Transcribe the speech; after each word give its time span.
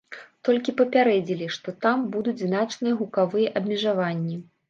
Толькі 0.47 0.73
папярэдзілі, 0.79 1.49
што 1.57 1.75
там 1.85 1.97
будуць 2.17 2.35
значныя 2.45 2.97
гукавыя 3.01 3.53
абмежаванні. 3.61 4.43